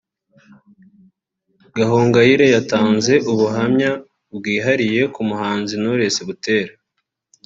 [1.75, 3.91] Gahongayire yatanze ubuhamya
[4.35, 6.73] bwihariye ku muhanzi Knowless Butera